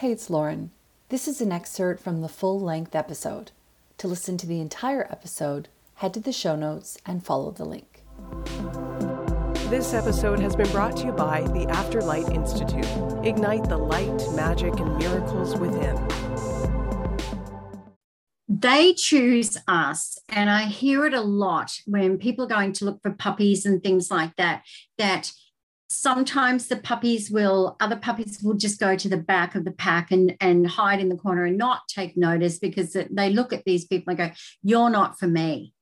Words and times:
Hey, 0.00 0.12
it's 0.12 0.30
Lauren. 0.30 0.70
This 1.10 1.28
is 1.28 1.42
an 1.42 1.52
excerpt 1.52 2.02
from 2.02 2.22
the 2.22 2.28
full 2.30 2.58
length 2.58 2.94
episode. 2.94 3.50
To 3.98 4.08
listen 4.08 4.38
to 4.38 4.46
the 4.46 4.58
entire 4.58 5.06
episode, 5.10 5.68
head 5.96 6.14
to 6.14 6.20
the 6.20 6.32
show 6.32 6.56
notes 6.56 6.96
and 7.04 7.22
follow 7.22 7.50
the 7.50 7.66
link. 7.66 8.02
This 9.68 9.92
episode 9.92 10.40
has 10.40 10.56
been 10.56 10.70
brought 10.70 10.96
to 10.96 11.04
you 11.08 11.12
by 11.12 11.42
the 11.42 11.66
Afterlight 11.66 12.34
Institute. 12.34 12.86
Ignite 13.26 13.68
the 13.68 13.76
light, 13.76 14.24
magic, 14.34 14.80
and 14.80 14.96
miracles 14.96 15.54
within. 15.58 15.98
They 18.48 18.94
choose 18.94 19.58
us. 19.68 20.18
And 20.30 20.48
I 20.48 20.62
hear 20.64 21.04
it 21.04 21.12
a 21.12 21.20
lot 21.20 21.78
when 21.84 22.16
people 22.16 22.46
are 22.46 22.48
going 22.48 22.72
to 22.72 22.86
look 22.86 23.02
for 23.02 23.10
puppies 23.10 23.66
and 23.66 23.82
things 23.82 24.10
like 24.10 24.34
that, 24.36 24.62
that 24.96 25.30
sometimes 25.90 26.68
the 26.68 26.76
puppies 26.76 27.32
will 27.32 27.76
other 27.80 27.96
puppies 27.96 28.40
will 28.42 28.54
just 28.54 28.78
go 28.78 28.94
to 28.94 29.08
the 29.08 29.16
back 29.16 29.56
of 29.56 29.64
the 29.64 29.72
pack 29.72 30.12
and 30.12 30.36
and 30.40 30.66
hide 30.66 31.00
in 31.00 31.08
the 31.08 31.16
corner 31.16 31.44
and 31.44 31.58
not 31.58 31.80
take 31.88 32.16
notice 32.16 32.60
because 32.60 32.96
they 33.10 33.30
look 33.30 33.52
at 33.52 33.64
these 33.64 33.84
people 33.84 34.10
and 34.10 34.18
go 34.18 34.30
you're 34.62 34.88
not 34.88 35.18
for 35.18 35.26
me. 35.26 35.74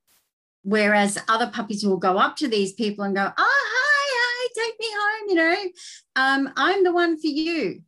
Whereas 0.62 1.18
other 1.28 1.46
puppies 1.46 1.84
will 1.84 1.98
go 1.98 2.16
up 2.16 2.36
to 2.36 2.48
these 2.48 2.72
people 2.72 3.04
and 3.04 3.14
go 3.14 3.30
oh 3.36 3.66
hi 3.70 4.08
hi 4.16 4.48
take 4.56 4.80
me 4.80 4.86
home 4.90 5.28
you 5.28 5.34
know? 5.34 5.56
Um, 6.16 6.52
i'm 6.56 6.84
the 6.84 6.92
one 6.92 7.20
for 7.20 7.28
you. 7.28 7.82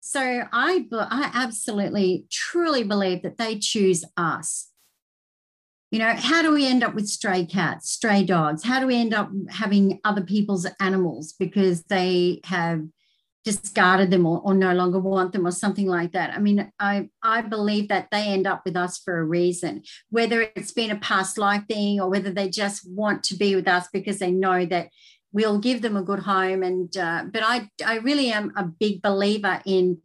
So 0.00 0.20
i 0.20 0.84
i 0.92 1.30
absolutely 1.32 2.26
truly 2.28 2.82
believe 2.82 3.22
that 3.22 3.38
they 3.38 3.56
choose 3.60 4.04
us 4.16 4.71
you 5.92 5.98
know 5.98 6.14
how 6.16 6.40
do 6.40 6.52
we 6.52 6.66
end 6.66 6.82
up 6.82 6.94
with 6.94 7.06
stray 7.06 7.44
cats 7.44 7.90
stray 7.90 8.24
dogs? 8.24 8.64
How 8.64 8.80
do 8.80 8.86
we 8.86 8.96
end 8.96 9.12
up 9.12 9.30
having 9.50 10.00
other 10.04 10.22
people's 10.22 10.66
animals 10.80 11.34
because 11.38 11.84
they 11.84 12.40
have 12.44 12.80
discarded 13.44 14.10
them 14.10 14.24
or, 14.24 14.40
or, 14.42 14.54
no 14.54 14.72
longer 14.72 14.98
want 14.98 15.32
them 15.32 15.46
or 15.46 15.50
something 15.50 15.86
like 15.86 16.12
that? 16.12 16.30
I 16.34 16.38
mean 16.38 16.72
i 16.80 17.10
i 17.22 17.42
believe 17.42 17.88
that 17.88 18.08
they 18.10 18.28
end 18.28 18.46
up 18.46 18.62
with 18.64 18.74
us 18.74 18.98
for 18.98 19.18
a 19.18 19.24
reason 19.24 19.82
whether 20.08 20.40
it's 20.56 20.72
been 20.72 20.90
a 20.90 20.96
past 20.96 21.36
life 21.36 21.64
thing 21.68 22.00
or 22.00 22.08
whether 22.08 22.30
they 22.30 22.48
just 22.48 22.88
want 22.88 23.22
to 23.24 23.36
be 23.36 23.54
with 23.54 23.68
us 23.68 23.86
because 23.92 24.18
they 24.18 24.30
know 24.30 24.64
that 24.64 24.88
we'll 25.30 25.58
give 25.58 25.82
them 25.82 25.96
a 25.96 26.02
good 26.02 26.20
home. 26.20 26.62
And 26.62 26.96
uh, 26.96 27.24
but 27.30 27.42
i 27.42 27.68
i 27.84 27.96
really 27.96 28.32
am 28.32 28.50
a 28.56 28.64
big 28.64 29.02
believer 29.02 29.60
in 29.66 29.98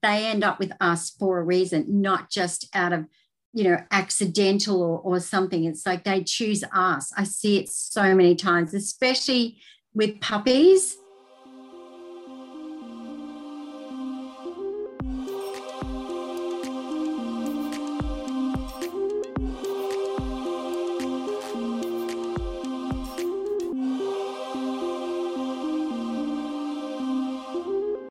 they 0.00 0.26
end 0.26 0.44
up 0.44 0.60
with 0.60 0.72
us 0.80 1.10
for 1.10 1.38
a 1.38 1.44
reason 1.44 2.02
not 2.02 2.30
just 2.30 2.68
out 2.72 2.92
of 2.92 3.06
you 3.52 3.64
know, 3.64 3.78
accidental 3.90 4.82
or, 4.82 4.98
or 5.00 5.20
something. 5.20 5.64
It's 5.64 5.86
like 5.86 6.04
they 6.04 6.22
choose 6.22 6.64
us. 6.72 7.12
I 7.16 7.24
see 7.24 7.58
it 7.58 7.68
so 7.68 8.14
many 8.14 8.34
times, 8.34 8.74
especially 8.74 9.58
with 9.94 10.20
puppies. 10.20 10.96